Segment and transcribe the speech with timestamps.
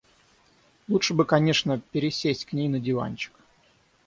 [0.87, 3.33] Лучше бы конечно пересесть к ней на диванчик.